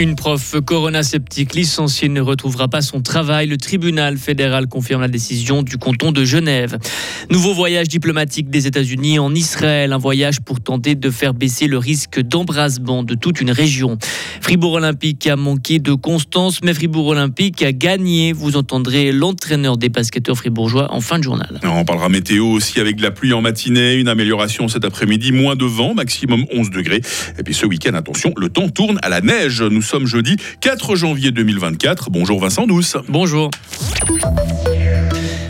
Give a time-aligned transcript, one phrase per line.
[0.00, 3.46] Une prof corona sceptique licenciée ne retrouvera pas son travail.
[3.46, 6.78] Le tribunal fédéral confirme la décision du canton de Genève.
[7.28, 11.76] Nouveau voyage diplomatique des États-Unis en Israël, un voyage pour tenter de faire baisser le
[11.76, 13.98] risque d'embrasement de toute une région.
[14.40, 18.32] Fribourg Olympique a manqué de constance, mais Fribourg Olympique a gagné.
[18.32, 21.60] Vous entendrez l'entraîneur des basketteurs fribourgeois en fin de journal.
[21.62, 25.56] On parlera météo aussi avec de la pluie en matinée, une amélioration cet après-midi, moins
[25.56, 27.02] de vent, maximum 11 degrés.
[27.38, 29.60] Et puis ce week-end, attention, le temps tourne à la neige.
[29.60, 32.10] Nous sommes jeudi 4 janvier 2024.
[32.10, 32.96] Bonjour Vincent Douce.
[33.08, 33.50] Bonjour.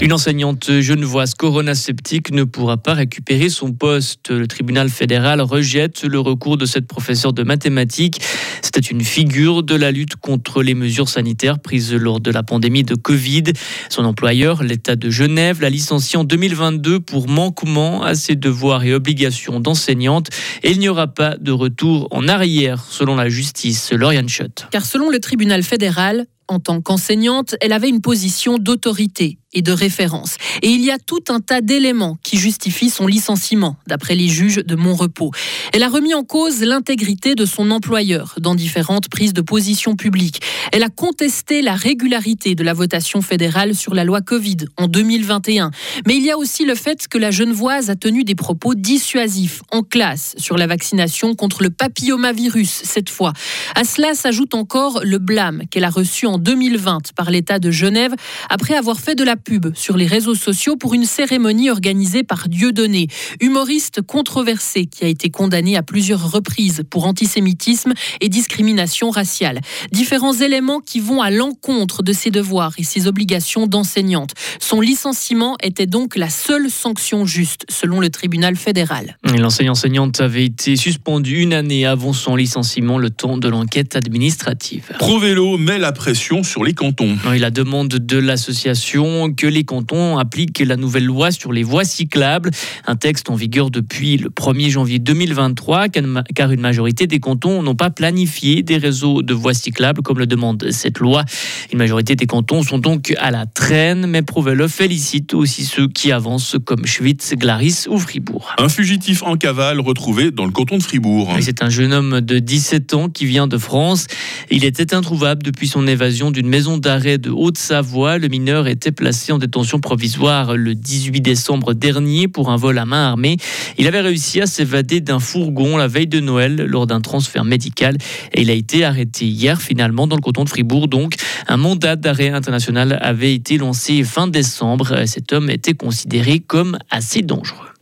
[0.00, 4.30] Une enseignante genevoise corona-sceptique ne pourra pas récupérer son poste.
[4.30, 8.20] Le tribunal fédéral rejette le recours de cette professeure de mathématiques.
[8.60, 12.82] C'était une figure de la lutte contre les mesures sanitaires prises lors de la pandémie
[12.82, 13.44] de Covid.
[13.88, 18.92] Son employeur, l'État de Genève, l'a licenciée en 2022 pour manquement à ses devoirs et
[18.92, 20.28] obligations d'enseignante.
[20.64, 23.92] Et il n'y aura pas de retour en arrière, selon la justice.
[23.92, 24.66] Lauriane Schott.
[24.72, 29.72] Car selon le tribunal fédéral, en tant qu'enseignante, elle avait une position d'autorité et de
[29.72, 30.36] référence.
[30.62, 34.62] Et il y a tout un tas d'éléments qui justifient son licenciement, d'après les juges
[34.64, 35.30] de Montrepos.
[35.72, 40.40] Elle a remis en cause l'intégrité de son employeur dans différentes prises de position publiques.
[40.72, 45.70] Elle a contesté la régularité de la votation fédérale sur la loi Covid en 2021.
[46.06, 49.62] Mais il y a aussi le fait que la Genevoise a tenu des propos dissuasifs
[49.70, 53.32] en classe sur la vaccination contre le papillomavirus cette fois.
[53.74, 58.14] À cela s'ajoute encore le blâme qu'elle a reçu en 2020 par l'État de Genève
[58.48, 62.48] après avoir fait de la pub sur les réseaux sociaux pour une cérémonie organisée par
[62.48, 63.08] Dieudonné,
[63.40, 69.60] humoriste controversé qui a été condamné à plusieurs reprises pour antisémitisme et discrimination raciale.
[69.92, 74.32] Différents éléments qui vont à l'encontre de ses devoirs et ses obligations d'enseignante.
[74.58, 79.18] Son licenciement était donc la seule sanction juste, selon le tribunal fédéral.
[79.24, 84.92] L'enseignante avait été suspendue une année avant son licenciement, le temps de l'enquête administrative.
[84.98, 87.16] Provélo met la pression sur les cantons.
[87.34, 91.84] Et la demande de l'association que les cantons appliquent la nouvelle loi sur les voies
[91.84, 92.50] cyclables,
[92.86, 95.88] un texte en vigueur depuis le 1er janvier 2023,
[96.34, 100.26] car une majorité des cantons n'ont pas planifié des réseaux de voies cyclables comme le
[100.26, 101.24] demande cette loi.
[101.72, 106.12] Une majorité des cantons sont donc à la traîne, mais Provelo félicite aussi ceux qui
[106.12, 108.54] avancent comme Schwitz, Glaris ou Fribourg.
[108.58, 111.34] Un fugitif en cavale retrouvé dans le canton de Fribourg.
[111.40, 114.06] C'est un jeune homme de 17 ans qui vient de France.
[114.50, 118.18] Il était introuvable depuis son évasion d'une maison d'arrêt de Haute-Savoie.
[118.18, 122.84] Le mineur était placé en détention provisoire le 18 décembre dernier pour un vol à
[122.84, 123.36] main armée.
[123.78, 127.96] Il avait réussi à s'évader d'un fourgon la veille de Noël lors d'un transfert médical
[128.32, 130.88] et il a été arrêté hier finalement dans le canton de Fribourg.
[130.88, 131.14] Donc
[131.48, 135.06] un mandat d'arrêt international avait été lancé fin décembre.
[135.06, 137.73] Cet homme était considéré comme assez dangereux.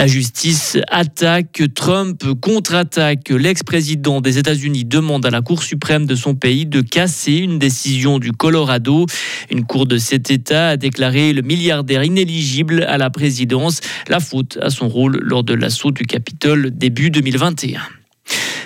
[0.00, 3.28] La justice attaque, Trump contre-attaque.
[3.28, 8.18] L'ex-président des États-Unis demande à la Cour suprême de son pays de casser une décision
[8.18, 9.04] du Colorado.
[9.50, 14.58] Une cour de cet État a déclaré le milliardaire inéligible à la présidence, la faute
[14.62, 17.99] à son rôle lors de l'assaut du Capitole début 2021.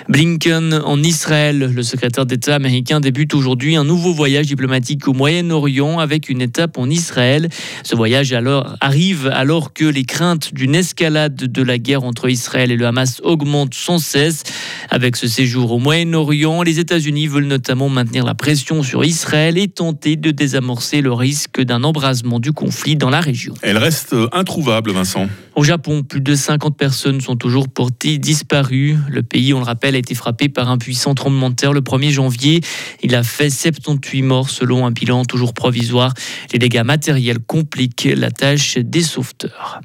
[0.07, 1.71] Blinken en Israël.
[1.73, 6.77] Le secrétaire d'État américain débute aujourd'hui un nouveau voyage diplomatique au Moyen-Orient avec une étape
[6.77, 7.49] en Israël.
[7.83, 12.71] Ce voyage alors arrive alors que les craintes d'une escalade de la guerre entre Israël
[12.71, 14.43] et le Hamas augmentent sans cesse.
[14.91, 19.67] Avec ce séjour au Moyen-Orient, les États-Unis veulent notamment maintenir la pression sur Israël et
[19.67, 23.55] tenter de désamorcer le risque d'un embrasement du conflit dans la région.
[23.63, 25.27] Elle reste introuvable, Vincent.
[25.55, 28.97] Au Japon, plus de 50 personnes sont toujours portées disparues.
[29.09, 31.81] Le pays, on le rappelle, a été frappé par un puissant tremblement de terre le
[31.81, 32.61] 1er janvier.
[33.01, 36.13] Il a fait 78 morts selon un bilan toujours provisoire.
[36.53, 39.81] Les dégâts matériels compliquent la tâche des sauveteurs.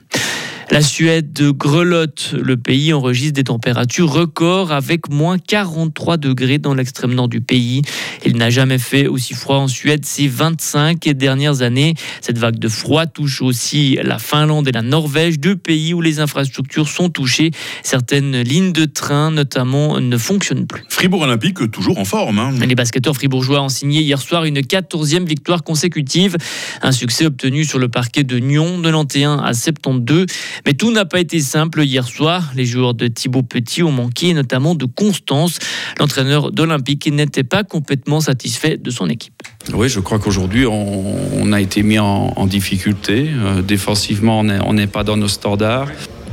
[0.71, 2.33] La Suède grelotte.
[2.41, 7.83] Le pays enregistre des températures records avec moins 43 degrés dans l'extrême nord du pays.
[8.25, 11.95] Il n'a jamais fait aussi froid en Suède ces 25 dernières années.
[12.21, 16.21] Cette vague de froid touche aussi la Finlande et la Norvège, deux pays où les
[16.21, 17.51] infrastructures sont touchées.
[17.83, 20.84] Certaines lignes de train, notamment, ne fonctionnent plus.
[20.89, 22.39] Fribourg Olympique, toujours en forme.
[22.39, 22.53] Hein.
[22.65, 26.37] Les basketteurs fribourgeois ont signé hier soir une 14e victoire consécutive.
[26.81, 30.27] Un succès obtenu sur le parquet de Nyon, 91 à 72.
[30.66, 32.53] Mais tout n'a pas été simple hier soir.
[32.54, 35.59] Les joueurs de Thibaut Petit ont manqué notamment de constance.
[35.98, 39.42] L'entraîneur d'Olympique n'était pas complètement satisfait de son équipe.
[39.74, 43.28] Oui, je crois qu'aujourd'hui, on, a été mis en, difficulté.
[43.30, 45.89] Euh, défensivement, on n'est pas dans nos standards.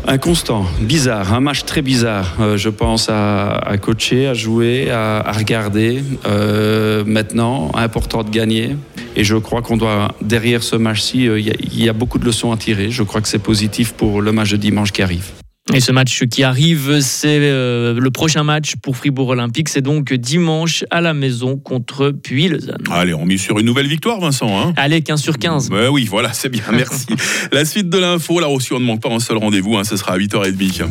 [0.10, 2.38] Inconstant, bizarre, un match très bizarre.
[2.40, 6.02] Euh, je pense à, coacher, à jouer, à, regarder.
[6.26, 8.78] Euh, maintenant, important de gagner.
[9.18, 12.54] Et je crois qu'on doit, derrière ce match-ci, euh, il y, a beaucoup de leçons
[12.54, 12.90] à tirer.
[12.90, 15.30] Je crois que c'est positif pour le match de dimanche qui arrive.
[15.74, 19.68] Et ce match qui arrive, c'est euh, le prochain match pour Fribourg Olympique.
[19.68, 22.84] C'est donc dimanche à la maison contre Puy-Lausanne.
[22.90, 24.58] Allez, on mise sur une nouvelle victoire, Vincent.
[24.58, 25.70] Hein Allez, 15 sur 15.
[25.70, 27.08] Ben oui, voilà, c'est bien, merci.
[27.52, 29.78] la suite de l'info, là aussi, on ne manque pas un seul rendez-vous.
[29.78, 30.86] Hein, ce sera à 8h30.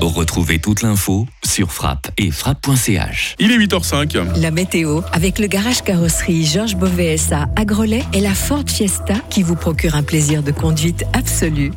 [0.00, 3.36] Retrouvez toute l'info sur frappe et frappe.ch.
[3.38, 4.40] Il est 8h05.
[4.40, 9.42] La météo avec le garage carrosserie Georges Beauvais à Grelais et la Ford Fiesta qui
[9.42, 11.70] vous procure un plaisir de conduite absolu.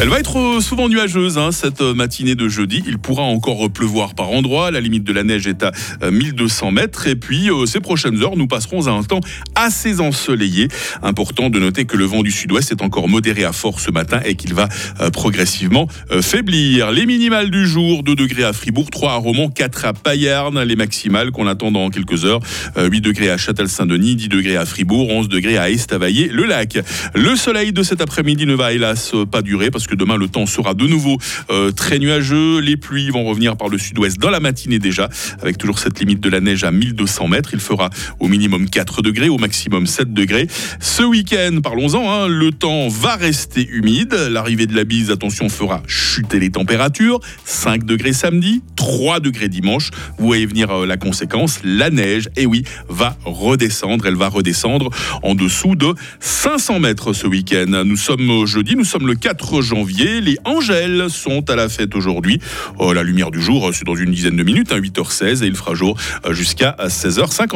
[0.00, 2.82] Elle va être euh, souvent nuageuse hein, cette euh, matinée de jeudi.
[2.84, 4.72] Il pourra encore pleuvoir par endroits.
[4.72, 5.70] La limite de la neige est à
[6.10, 7.06] 1200 euh, mètres.
[7.06, 9.20] Et puis, ces prochaines heures, nous passerons à un temps
[9.54, 10.66] assez ensoleillé.
[11.02, 14.20] Important de noter que le vent du sud-ouest est encore modéré à fort ce matin
[14.24, 14.68] et qu'il va
[15.12, 15.86] progressivement
[16.20, 16.90] faiblir.
[16.90, 20.60] Les minimales du jour, 2 degrés à Fribourg, 3 à Romont, 4 à Payarn.
[20.62, 22.40] Les maximales qu'on attend dans quelques heures,
[22.76, 26.78] 8 degrés à Châtel-Saint-Denis, 10 degrés à Fribourg, 11 degrés à Estavayer, le lac.
[27.14, 30.46] Le soleil de cet après-midi ne va hélas pas durer parce que demain le temps
[30.46, 31.18] sera de nouveau
[31.50, 32.60] euh, très nuageux.
[32.60, 35.08] Les pluies vont revenir par le sud-ouest dans la matinée déjà,
[35.42, 37.50] avec toujours cette limite de la neige à 1200 mètres.
[37.52, 37.90] Il fera
[38.20, 40.46] au minimum 4 degrés, au maximum 7 degrés.
[40.80, 44.14] Ce week-end, parlons-en, hein, le temps va rester humide.
[44.30, 47.20] L'arrivée de la bise, attention, fera chuter les températures.
[47.44, 49.90] 5 degrés samedi, 3 degrés dimanche.
[50.18, 54.06] Vous voyez venir euh, la conséquence, la neige, et oui, va redescendre.
[54.06, 54.90] Elle va redescendre
[55.22, 57.84] en dessous de 500 mètres ce week-end.
[57.84, 62.38] Nous sommes jeudi, nous sommes le 4 janvier Les Angèles sont à la fête aujourd'hui.
[62.78, 65.46] Oh, la lumière du jour, c'est dans une dizaine de minutes, à hein, 8h16, et
[65.46, 67.50] il fera jour euh, jusqu'à 16h50.